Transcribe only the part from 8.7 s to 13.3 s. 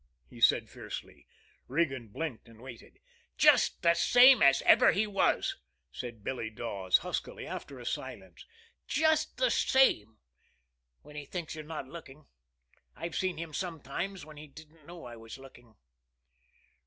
"Just the same when he thinks you're not looking. I've